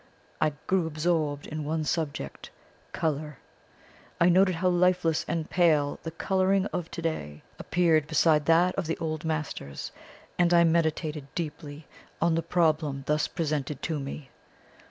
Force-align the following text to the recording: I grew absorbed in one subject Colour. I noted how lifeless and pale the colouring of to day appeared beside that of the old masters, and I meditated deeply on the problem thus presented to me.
I 0.41 0.53
grew 0.65 0.87
absorbed 0.87 1.45
in 1.45 1.63
one 1.63 1.83
subject 1.83 2.49
Colour. 2.91 3.37
I 4.19 4.29
noted 4.29 4.55
how 4.55 4.69
lifeless 4.69 5.23
and 5.27 5.47
pale 5.47 5.99
the 6.01 6.09
colouring 6.09 6.65
of 6.73 6.89
to 6.89 7.03
day 7.03 7.43
appeared 7.59 8.07
beside 8.07 8.47
that 8.47 8.73
of 8.73 8.87
the 8.87 8.97
old 8.97 9.23
masters, 9.25 9.91
and 10.39 10.55
I 10.55 10.63
meditated 10.63 11.27
deeply 11.35 11.85
on 12.19 12.33
the 12.33 12.41
problem 12.41 13.03
thus 13.05 13.27
presented 13.27 13.83
to 13.83 13.99
me. 13.99 14.31